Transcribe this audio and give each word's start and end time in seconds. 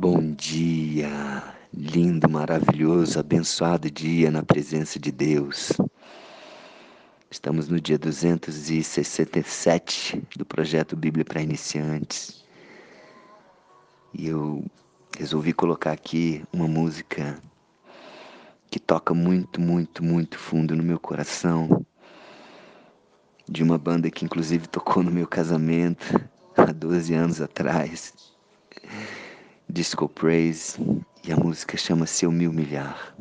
Bom 0.00 0.32
dia, 0.32 1.42
lindo, 1.74 2.30
maravilhoso, 2.30 3.18
abençoado 3.18 3.90
dia 3.90 4.30
na 4.30 4.44
presença 4.44 4.96
de 4.96 5.10
Deus. 5.10 5.72
Estamos 7.28 7.68
no 7.68 7.80
dia 7.80 7.98
267 7.98 10.22
do 10.36 10.46
projeto 10.46 10.94
Bíblia 10.94 11.24
para 11.24 11.42
Iniciantes. 11.42 12.44
E 14.14 14.28
eu 14.28 14.64
resolvi 15.18 15.52
colocar 15.52 15.90
aqui 15.90 16.44
uma 16.52 16.68
música 16.68 17.36
que 18.70 18.78
toca 18.78 19.12
muito, 19.12 19.60
muito, 19.60 20.04
muito 20.04 20.38
fundo 20.38 20.76
no 20.76 20.84
meu 20.84 21.00
coração. 21.00 21.84
De 23.48 23.64
uma 23.64 23.76
banda 23.76 24.08
que 24.12 24.24
inclusive 24.24 24.68
tocou 24.68 25.02
no 25.02 25.10
meu 25.10 25.26
casamento 25.26 26.06
há 26.56 26.70
12 26.70 27.14
anos 27.14 27.40
atrás. 27.40 28.14
Disco 29.70 30.08
Praise 30.08 30.78
e 31.22 31.30
a 31.30 31.36
música 31.36 31.76
chama-se 31.76 32.24
Eu 32.24 32.32
Me 32.32 32.48
Humilhar. 32.48 33.14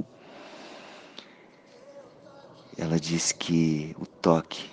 Ela 2.77 2.97
diz 2.97 3.33
que 3.33 3.93
o 3.99 4.05
toque 4.05 4.69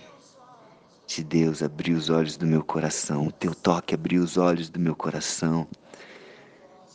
de 1.05 1.25
Deus 1.25 1.65
abriu 1.65 1.97
os 1.97 2.11
olhos 2.11 2.37
do 2.37 2.47
meu 2.47 2.63
coração, 2.63 3.27
o 3.27 3.33
teu 3.33 3.53
toque 3.53 3.93
abriu 3.93 4.23
os 4.23 4.37
olhos 4.37 4.71
do 4.71 4.79
meu 4.79 4.95
coração 4.95 5.67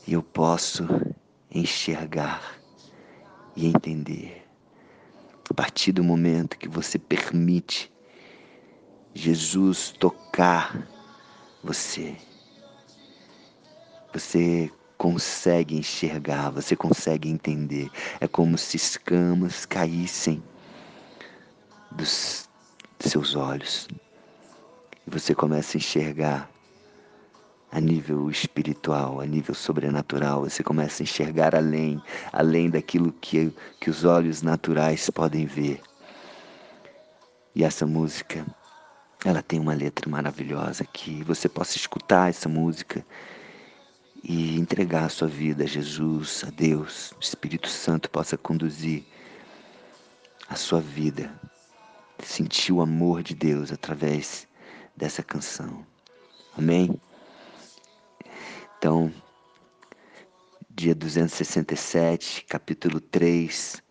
e 0.07 0.13
eu 0.13 0.23
posso 0.23 0.87
enxergar 1.53 2.41
e 3.57 3.67
entender. 3.67 4.47
A 5.49 5.53
partir 5.53 5.91
do 5.91 6.05
momento 6.05 6.57
que 6.57 6.69
você 6.69 6.97
permite 6.97 7.91
Jesus 9.13 9.91
tocar 9.99 10.87
você, 11.61 12.15
você 14.13 14.71
consegue 14.99 15.77
enxergar, 15.77 16.51
você 16.51 16.75
consegue 16.75 17.29
entender. 17.29 17.89
É 18.19 18.27
como 18.27 18.57
se 18.57 18.75
escamas 18.75 19.65
caíssem 19.65 20.43
dos 21.89 22.49
seus 22.99 23.33
olhos 23.33 23.87
e 25.07 25.09
você 25.09 25.33
começa 25.33 25.77
a 25.77 25.79
enxergar 25.79 26.51
a 27.71 27.79
nível 27.79 28.29
espiritual, 28.29 29.21
a 29.21 29.25
nível 29.25 29.55
sobrenatural. 29.55 30.41
Você 30.41 30.61
começa 30.61 31.01
a 31.01 31.05
enxergar 31.05 31.55
além, 31.55 32.01
além 32.33 32.69
daquilo 32.69 33.13
que, 33.13 33.53
que 33.79 33.89
os 33.89 34.03
olhos 34.03 34.41
naturais 34.41 35.09
podem 35.09 35.45
ver. 35.45 35.79
E 37.55 37.63
essa 37.63 37.87
música, 37.87 38.45
ela 39.23 39.41
tem 39.41 39.61
uma 39.61 39.73
letra 39.73 40.09
maravilhosa 40.09 40.83
que 40.83 41.23
você 41.23 41.47
possa 41.47 41.77
escutar 41.77 42.29
essa 42.29 42.49
música 42.49 43.05
e 44.23 44.57
entregar 44.57 45.05
a 45.05 45.09
sua 45.09 45.27
vida 45.27 45.63
a 45.63 45.67
Jesus, 45.67 46.43
a 46.45 46.49
Deus, 46.49 47.11
o 47.13 47.19
Espírito 47.21 47.67
Santo 47.67 48.09
possa 48.09 48.37
conduzir 48.37 49.03
a 50.47 50.55
sua 50.55 50.81
vida, 50.81 51.33
sentir 52.23 52.71
o 52.71 52.81
amor 52.81 53.23
de 53.23 53.35
Deus 53.35 53.71
através 53.71 54.47
dessa 54.95 55.23
canção. 55.23 55.85
Amém? 56.57 56.99
Então, 58.77 59.13
dia 60.69 60.95
267, 60.95 62.45
capítulo 62.45 62.99
3 62.99 63.81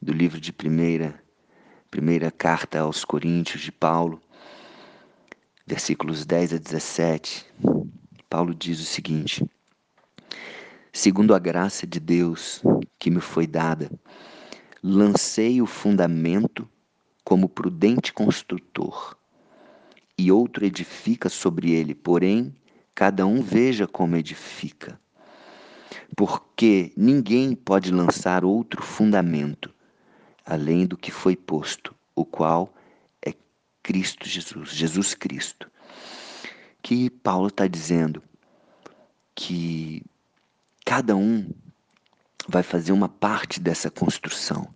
do 0.00 0.12
livro 0.12 0.40
de 0.40 0.52
primeira, 0.52 1.22
primeira 1.90 2.30
carta 2.30 2.80
aos 2.80 3.04
Coríntios 3.04 3.62
de 3.62 3.72
Paulo, 3.72 4.20
versículos 5.66 6.24
10 6.24 6.54
a 6.54 6.58
17. 6.58 7.46
Paulo 8.28 8.54
diz 8.54 8.80
o 8.80 8.84
seguinte: 8.84 9.44
segundo 10.96 11.34
a 11.34 11.38
graça 11.38 11.86
de 11.86 12.00
Deus 12.00 12.62
que 12.98 13.10
me 13.10 13.20
foi 13.20 13.46
dada, 13.46 13.90
lancei 14.82 15.60
o 15.60 15.66
fundamento 15.66 16.66
como 17.22 17.50
prudente 17.50 18.14
construtor, 18.14 19.14
e 20.16 20.32
outro 20.32 20.64
edifica 20.64 21.28
sobre 21.28 21.70
ele, 21.72 21.94
porém, 21.94 22.56
cada 22.94 23.26
um 23.26 23.42
veja 23.42 23.86
como 23.86 24.16
edifica. 24.16 24.98
Porque 26.16 26.90
ninguém 26.96 27.54
pode 27.54 27.92
lançar 27.92 28.42
outro 28.42 28.82
fundamento 28.82 29.74
além 30.46 30.86
do 30.86 30.96
que 30.96 31.10
foi 31.10 31.36
posto, 31.36 31.94
o 32.14 32.24
qual 32.24 32.72
é 33.20 33.34
Cristo 33.82 34.26
Jesus, 34.26 34.70
Jesus 34.70 35.12
Cristo. 35.12 35.70
Que 36.80 37.10
Paulo 37.10 37.48
está 37.48 37.66
dizendo 37.66 38.22
que 39.34 40.02
Cada 40.88 41.16
um 41.16 41.50
vai 42.46 42.62
fazer 42.62 42.92
uma 42.92 43.08
parte 43.08 43.58
dessa 43.58 43.90
construção. 43.90 44.72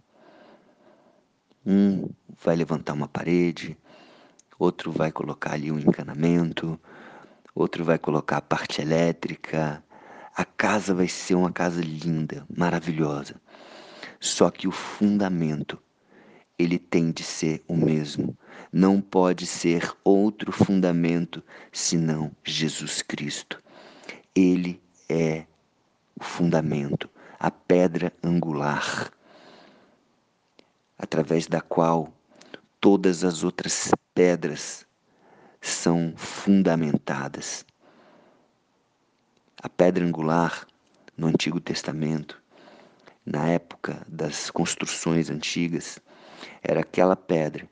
Um 1.65 2.11
vai 2.43 2.57
levantar 2.57 2.95
uma 2.95 3.07
parede, 3.07 3.79
outro 4.59 4.91
vai 4.91 5.13
colocar 5.13 5.53
ali 5.53 5.71
um 5.71 5.79
encanamento, 5.79 6.79
outro 7.55 7.85
vai 7.85 7.97
colocar 7.97 8.39
a 8.39 8.43
parte 8.43 8.83
elétrica. 8.83 9.85
A 10.35 10.45
casa 10.45 10.93
vai 10.93 11.07
ser 11.07 11.37
uma 11.37 11.53
casa 11.53 11.81
linda, 11.81 12.45
maravilhosa. 12.53 13.41
Só 14.19 14.51
que 14.51 14.67
o 14.67 14.73
fundamento, 14.73 15.81
ele 16.59 16.77
tem 16.77 17.13
de 17.13 17.23
ser 17.23 17.63
o 17.69 17.77
mesmo. 17.77 18.37
Não 18.73 19.01
pode 19.01 19.47
ser 19.47 19.95
outro 20.03 20.51
fundamento 20.51 21.41
senão 21.71 22.33
Jesus 22.43 23.01
Cristo. 23.01 23.63
Ele 24.35 24.83
é 25.09 25.47
o 26.21 26.23
fundamento, 26.23 27.09
a 27.39 27.51
pedra 27.51 28.13
angular, 28.23 29.11
através 30.99 31.47
da 31.47 31.63
qual 31.63 32.13
todas 32.79 33.25
as 33.25 33.43
outras 33.43 33.91
pedras 34.15 34.87
são 35.63 36.13
fundamentadas. 36.17 37.65
A 39.63 39.69
pedra 39.69 40.05
angular 40.05 40.67
no 41.17 41.27
Antigo 41.27 41.59
Testamento, 41.59 42.41
na 43.25 43.49
época 43.49 44.05
das 44.07 44.51
construções 44.51 45.31
antigas, 45.31 45.99
era 46.63 46.81
aquela 46.81 47.17
pedra 47.17 47.69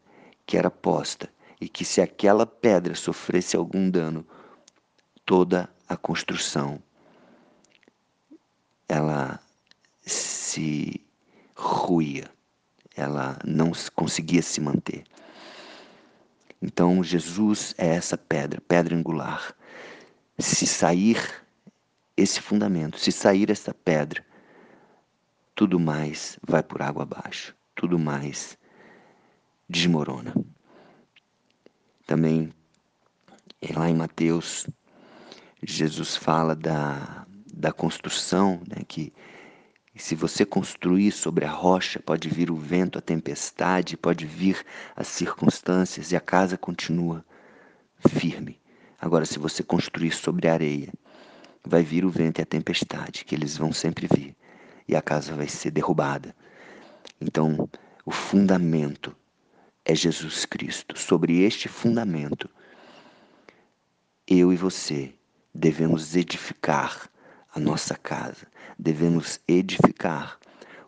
que 0.47 0.56
era 0.56 0.70
posta 0.70 1.28
e 1.60 1.69
que 1.69 1.84
se 1.84 2.00
aquela 2.00 2.47
pedra 2.47 2.94
sofresse 2.94 3.56
algum 3.56 3.91
dano, 3.91 4.26
toda 5.26 5.69
a 5.87 5.97
construção 5.97 6.82
ela 8.88 9.38
se 10.00 11.06
ruía, 11.54 12.31
ela 12.97 13.38
não 13.44 13.72
conseguia 13.94 14.43
se 14.43 14.60
manter. 14.60 15.04
Então 16.60 17.04
Jesus 17.04 17.75
é 17.76 17.88
essa 17.88 18.16
pedra, 18.16 18.60
pedra 18.60 18.97
angular. 18.97 19.54
Se 20.38 20.66
sair 20.66 21.44
esse 22.16 22.41
fundamento, 22.41 22.99
se 22.99 23.12
sair 23.12 23.50
essa 23.50 23.75
pedra, 23.75 24.25
tudo 25.55 25.78
mais 25.78 26.38
vai 26.47 26.62
por 26.62 26.81
água 26.82 27.03
abaixo, 27.03 27.55
tudo 27.75 27.99
mais 27.99 28.56
desmorona. 29.69 30.34
Também 32.06 32.53
lá 33.75 33.91
em 33.91 33.94
Mateus, 33.94 34.66
Jesus 35.62 36.16
fala 36.16 36.55
da 36.55 37.27
da 37.58 37.72
construção, 37.72 38.62
né, 38.69 38.84
que 38.86 39.12
se 39.96 40.14
você 40.14 40.44
construir 40.44 41.10
sobre 41.10 41.44
a 41.44 41.50
rocha, 41.50 41.98
pode 41.98 42.28
vir 42.28 42.52
o 42.52 42.56
vento, 42.56 42.96
a 42.96 43.02
tempestade, 43.02 43.96
pode 43.96 44.26
vir 44.26 44.64
as 44.94 45.08
circunstâncias 45.08 46.12
e 46.12 46.16
a 46.16 46.20
casa 46.20 46.56
continua 46.56 47.24
firme. 48.08 48.60
Agora, 49.00 49.24
se 49.24 49.41
você 49.41 49.60
construir 49.64 50.12
sobre 50.12 50.46
a 50.46 50.52
areia, 50.52 50.92
vai 51.64 51.82
vir 51.82 52.04
o 52.04 52.10
vento 52.10 52.38
e 52.41 52.42
a 52.42 52.46
tempestade, 52.46 53.24
que 53.24 53.34
eles 53.34 53.56
vão 53.56 53.72
sempre 53.72 54.06
vir, 54.06 54.37
e 54.87 54.94
a 54.94 55.02
casa 55.02 55.34
vai 55.34 55.49
ser 55.49 55.72
derrubada. 55.72 56.34
Então, 57.20 57.69
o 58.06 58.12
fundamento 58.12 59.16
é 59.84 59.96
Jesus 59.96 60.44
Cristo. 60.46 60.96
Sobre 60.96 61.43
este 61.43 61.69
fundamento, 61.69 62.49
eu 64.28 64.52
e 64.52 64.56
você 64.56 65.12
devemos 65.52 66.14
edificar 66.14 67.10
a 67.58 67.60
nossa 67.60 67.96
casa, 67.96 68.46
devemos 68.78 69.40
edificar 69.46 70.38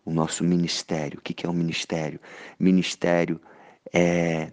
o 0.05 0.12
nosso 0.12 0.44
ministério. 0.44 1.19
O 1.19 1.22
que 1.22 1.44
é 1.44 1.49
o 1.49 1.52
ministério? 1.52 2.20
Ministério 2.58 3.40
é, 3.93 4.52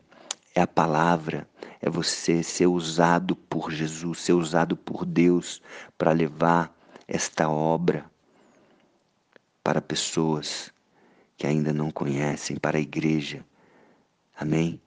é 0.56 0.62
a 0.62 0.68
palavra, 0.68 1.48
é 1.80 1.90
você 1.90 2.42
ser 2.42 2.66
usado 2.66 3.36
por 3.36 3.72
Jesus, 3.72 4.19
ser 4.19 4.34
usado 4.34 4.75
por 4.75 5.06
Deus 5.06 5.62
para 5.96 6.12
levar 6.12 6.75
esta 7.08 7.48
obra 7.48 8.06
para 9.64 9.80
pessoas 9.80 10.74
que 11.38 11.46
ainda 11.46 11.72
não 11.72 11.92
conhecem, 11.92 12.58
para 12.58 12.80
a 12.80 12.81
igreja. 12.81 13.46
Amém? 14.36 14.81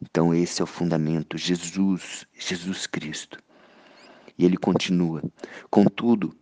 Então 0.00 0.34
esse 0.34 0.60
é 0.60 0.64
o 0.64 0.66
fundamento, 0.66 1.38
Jesus, 1.38 2.26
Jesus 2.36 2.88
Cristo. 2.88 3.38
E 4.36 4.44
ele 4.44 4.56
continua. 4.56 5.22
Contudo, 5.70 6.34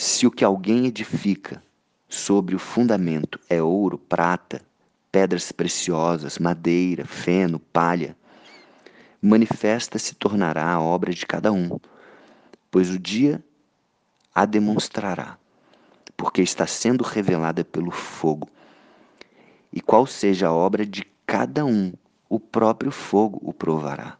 Se 0.00 0.28
o 0.28 0.30
que 0.30 0.44
alguém 0.44 0.86
edifica 0.86 1.60
sobre 2.08 2.54
o 2.54 2.58
fundamento 2.60 3.40
é 3.50 3.60
ouro, 3.60 3.98
prata, 3.98 4.62
pedras 5.10 5.50
preciosas, 5.50 6.38
madeira, 6.38 7.04
feno, 7.04 7.58
palha, 7.58 8.16
manifesta 9.20 9.98
se 9.98 10.14
tornará 10.14 10.70
a 10.70 10.80
obra 10.80 11.12
de 11.12 11.26
cada 11.26 11.50
um, 11.50 11.80
pois 12.70 12.90
o 12.90 12.98
dia 12.98 13.42
a 14.32 14.46
demonstrará, 14.46 15.36
porque 16.16 16.42
está 16.42 16.64
sendo 16.64 17.02
revelada 17.02 17.64
pelo 17.64 17.90
fogo. 17.90 18.48
E 19.72 19.80
qual 19.80 20.06
seja 20.06 20.46
a 20.46 20.52
obra 20.52 20.86
de 20.86 21.04
cada 21.26 21.64
um, 21.64 21.92
o 22.28 22.38
próprio 22.38 22.92
fogo 22.92 23.40
o 23.42 23.52
provará. 23.52 24.16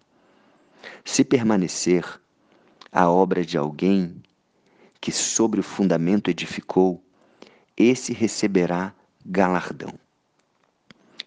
Se 1.05 1.23
permanecer 1.23 2.21
a 2.91 3.09
obra 3.09 3.45
de 3.45 3.57
alguém 3.57 4.21
que 5.01 5.13
sobre 5.13 5.61
o 5.61 5.63
fundamento 5.63 6.31
edificou, 6.31 7.03
esse 7.77 8.13
receberá 8.13 8.95
galardão. 9.25 9.93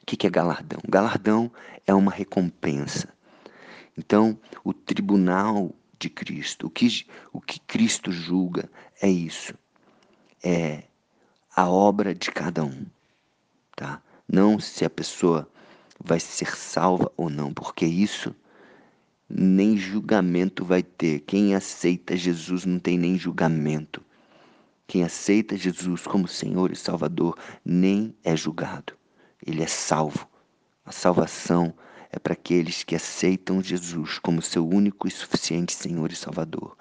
O 0.02 0.06
que 0.06 0.28
é 0.28 0.30
galardão? 0.30 0.80
Galardão 0.88 1.52
é 1.88 1.94
uma 1.94 2.12
recompensa. 2.12 3.08
Então, 3.98 4.38
o 4.64 4.74
tribunal 4.74 5.74
de 5.98 6.10
Cristo, 6.10 6.68
o 6.68 6.70
que, 6.70 7.06
o 7.32 7.40
que 7.40 7.60
Cristo 7.62 8.12
julga 8.12 8.70
é 9.02 9.10
isso. 9.10 9.54
É 10.44 10.84
a 11.56 11.70
obra 11.70 12.14
de 12.16 12.32
cada 12.32 12.64
um. 12.64 12.86
Tá? 13.76 14.02
Não 14.28 14.60
se 14.60 14.84
a 14.84 14.90
pessoa 14.90 15.50
vai 16.04 16.20
ser 16.20 16.56
salva 16.56 17.12
ou 17.16 17.30
não, 17.30 17.54
porque 17.54 17.86
isso 17.86 18.36
nem 19.33 19.78
julgamento 19.78 20.66
vai 20.66 20.83
ter. 20.83 21.22
Quem 21.22 21.56
aceita 21.56 22.18
Jesus 22.18 22.66
não 22.66 22.80
tem 22.80 22.98
nem 22.98 23.18
julgamento. 23.18 24.01
Quem 24.86 25.04
aceita 25.04 25.56
Jesus 25.56 26.01
como 26.01 26.28
Senhor 26.28 26.72
e 26.72 26.75
Salvador 26.75 27.38
nem 27.63 28.13
é 28.24 28.36
julgado. 28.36 28.94
Ele 29.45 29.63
é 29.63 29.68
salvo. 29.68 30.28
A 30.86 30.92
salvação 30.92 31.74
é 32.12 32.19
para 32.19 32.33
aqueles 32.33 32.83
que 32.83 32.95
aceitam 32.95 33.63
Jesus 33.63 34.19
como 34.19 34.42
seu 34.42 34.68
único 34.68 35.07
e 35.07 35.12
suficiente 35.12 35.74
Senhor 35.74 36.12
e 36.12 36.16
Salvador. 36.16 36.75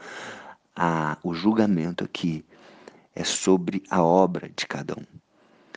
O 1.23 1.32
julgamento 1.32 2.03
aqui 2.03 2.44
é 3.14 3.23
sobre 3.23 3.82
a 3.88 4.03
obra 4.03 4.49
de 4.49 4.67
cada 4.67 4.94
um. 4.94 5.05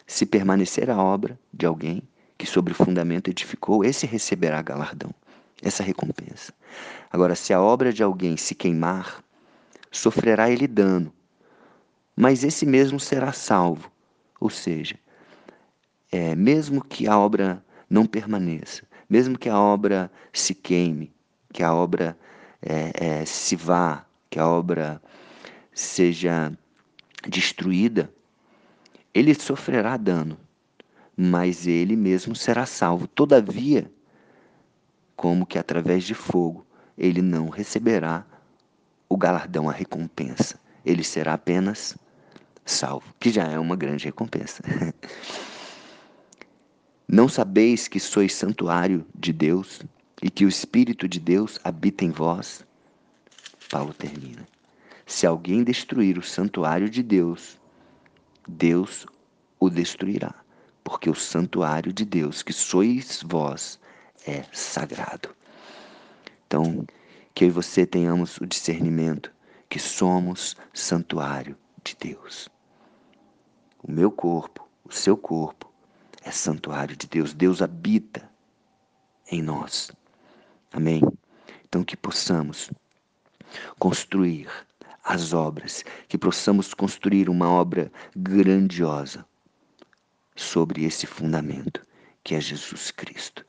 Se 0.07 0.25
permanecer 0.25 0.89
a 0.89 0.97
obra 0.97 1.39
de 1.53 1.65
alguém 1.65 2.01
que 2.37 2.47
sobre 2.47 2.73
o 2.73 2.75
fundamento 2.75 3.29
edificou, 3.29 3.85
esse 3.85 4.07
receberá 4.07 4.61
galardão 4.61 5.13
essa 5.63 5.83
recompensa. 5.83 6.53
Agora, 7.11 7.35
se 7.35 7.53
a 7.53 7.61
obra 7.61 7.93
de 7.93 8.03
alguém 8.03 8.37
se 8.37 8.53
queimar, 8.53 9.23
sofrerá 9.91 10.49
ele 10.49 10.67
dano, 10.67 11.13
mas 12.15 12.43
esse 12.43 12.65
mesmo 12.65 12.99
será 12.99 13.31
salvo. 13.31 13.91
Ou 14.39 14.49
seja, 14.49 14.95
é, 16.11 16.35
mesmo 16.35 16.83
que 16.83 17.07
a 17.07 17.17
obra 17.17 17.63
não 17.89 18.05
permaneça, 18.05 18.83
mesmo 19.09 19.37
que 19.37 19.49
a 19.49 19.59
obra 19.59 20.11
se 20.31 20.53
queime, 20.53 21.11
que 21.51 21.63
a 21.63 21.73
obra 21.73 22.17
é, 22.61 23.21
é, 23.21 23.25
se 23.25 23.55
vá, 23.55 24.05
que 24.29 24.39
a 24.39 24.47
obra 24.47 25.01
seja 25.73 26.51
destruída, 27.27 28.11
ele 29.13 29.33
sofrerá 29.33 29.95
dano, 29.95 30.37
mas 31.15 31.67
ele 31.67 31.95
mesmo 31.95 32.35
será 32.35 32.65
salvo. 32.65 33.07
Todavia, 33.07 33.89
como 35.15 35.45
que 35.45 35.57
através 35.57 36.03
de 36.03 36.13
fogo 36.13 36.65
ele 36.97 37.21
não 37.21 37.49
receberá 37.49 38.25
o 39.09 39.17
galardão, 39.17 39.69
a 39.69 39.73
recompensa. 39.73 40.59
Ele 40.85 41.03
será 41.03 41.33
apenas 41.33 41.97
salvo, 42.65 43.13
que 43.19 43.29
já 43.29 43.43
é 43.43 43.59
uma 43.59 43.75
grande 43.75 44.05
recompensa. 44.05 44.63
Não 47.07 47.27
sabeis 47.27 47.87
que 47.87 47.99
sois 47.99 48.33
santuário 48.33 49.05
de 49.13 49.31
Deus 49.31 49.81
e 50.21 50.31
que 50.31 50.45
o 50.45 50.49
Espírito 50.49 51.07
de 51.07 51.19
Deus 51.19 51.59
habita 51.63 52.03
em 52.05 52.09
vós? 52.09 52.65
Paulo 53.69 53.93
termina. 53.93 54.47
Se 55.05 55.27
alguém 55.27 55.63
destruir 55.63 56.17
o 56.17 56.23
santuário 56.23 56.89
de 56.89 57.03
Deus, 57.03 57.59
Deus 58.47 59.05
o 59.59 59.69
destruirá, 59.69 60.33
porque 60.83 61.09
o 61.09 61.15
santuário 61.15 61.93
de 61.93 62.05
Deus, 62.05 62.41
que 62.41 62.53
sois 62.53 63.21
vós, 63.23 63.79
é 64.25 64.43
sagrado. 64.51 65.35
Então, 66.47 66.85
que 67.33 67.43
eu 67.43 67.47
e 67.47 67.51
você 67.51 67.85
tenhamos 67.85 68.37
o 68.37 68.45
discernimento 68.45 69.31
que 69.69 69.79
somos 69.79 70.55
santuário 70.73 71.57
de 71.83 71.95
Deus. 71.99 72.47
O 73.81 73.91
meu 73.91 74.11
corpo, 74.11 74.67
o 74.85 74.91
seu 74.93 75.17
corpo, 75.17 75.71
é 76.23 76.31
santuário 76.31 76.95
de 76.95 77.07
Deus. 77.07 77.33
Deus 77.33 77.61
habita 77.61 78.29
em 79.31 79.41
nós. 79.41 79.91
Amém? 80.71 81.01
Então, 81.65 81.83
que 81.83 81.97
possamos 81.97 82.69
construir 83.79 84.47
as 85.03 85.33
obras, 85.33 85.83
que 86.07 86.17
possamos 86.17 86.73
construir 86.73 87.29
uma 87.29 87.49
obra 87.49 87.91
grandiosa 88.15 89.25
sobre 90.35 90.85
esse 90.85 91.05
fundamento 91.05 91.85
que 92.23 92.35
é 92.35 92.41
Jesus 92.41 92.89
Cristo 92.89 93.45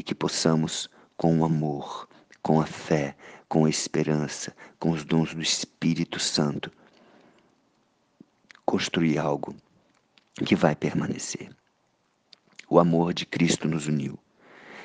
e 0.00 0.02
que 0.02 0.14
possamos, 0.14 0.88
com 1.14 1.40
o 1.40 1.44
amor, 1.44 2.08
com 2.40 2.58
a 2.58 2.64
fé, 2.64 3.14
com 3.50 3.66
a 3.66 3.68
esperança, 3.68 4.56
com 4.78 4.92
os 4.92 5.04
dons 5.04 5.34
do 5.34 5.42
Espírito 5.42 6.18
Santo, 6.18 6.72
construir 8.64 9.18
algo 9.18 9.54
que 10.46 10.56
vai 10.56 10.74
permanecer. 10.74 11.54
O 12.66 12.78
amor 12.78 13.12
de 13.12 13.26
Cristo 13.26 13.68
nos 13.68 13.88
uniu. 13.88 14.18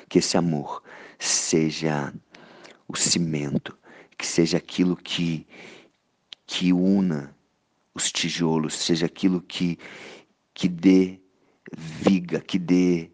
Que 0.06 0.18
esse 0.18 0.36
amor 0.36 0.82
seja 1.18 2.12
o 2.86 2.94
cimento, 2.94 3.74
que 4.18 4.26
seja 4.26 4.58
aquilo 4.58 4.96
que, 4.96 5.46
que 6.46 6.74
una 6.74 7.34
os 7.94 8.12
tijolos, 8.12 8.74
seja 8.74 9.06
aquilo 9.06 9.40
que, 9.40 9.78
que 10.52 10.68
dê 10.68 11.18
viga, 11.74 12.38
que 12.38 12.58
dê 12.58 13.10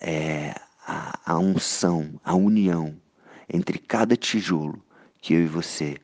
é, 0.00 0.52
a, 0.92 1.18
a 1.24 1.38
unção, 1.38 2.20
a 2.22 2.34
união 2.34 2.94
entre 3.48 3.78
cada 3.78 4.14
tijolo 4.14 4.84
que 5.22 5.32
eu 5.32 5.40
e 5.40 5.46
você 5.46 5.96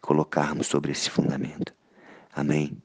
colocarmos 0.00 0.68
sobre 0.68 0.92
esse 0.92 1.10
fundamento. 1.10 1.74
Amém? 2.32 2.80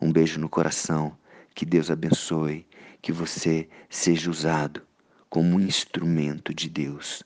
Um 0.00 0.12
beijo 0.12 0.38
no 0.38 0.48
coração, 0.48 1.16
que 1.56 1.66
Deus 1.66 1.90
abençoe, 1.90 2.64
que 3.02 3.10
você 3.10 3.68
seja 3.90 4.30
usado 4.30 4.82
como 5.28 5.56
um 5.56 5.60
instrumento 5.60 6.54
de 6.54 6.68
Deus 6.68 7.24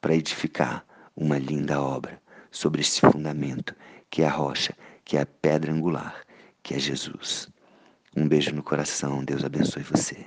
para 0.00 0.16
edificar 0.16 0.86
uma 1.14 1.38
linda 1.38 1.80
obra 1.80 2.20
sobre 2.50 2.80
esse 2.80 3.00
fundamento 3.00 3.76
que 4.08 4.22
é 4.22 4.26
a 4.26 4.30
rocha, 4.30 4.74
que 5.04 5.18
é 5.18 5.20
a 5.20 5.26
pedra 5.26 5.72
angular, 5.72 6.22
que 6.62 6.72
é 6.72 6.78
Jesus. 6.78 7.48
Um 8.16 8.26
beijo 8.26 8.54
no 8.54 8.62
coração, 8.62 9.22
Deus 9.22 9.44
abençoe 9.44 9.82
você. 9.82 10.24